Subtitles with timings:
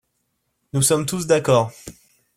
[0.73, 1.71] Nous sommes tous d’accord.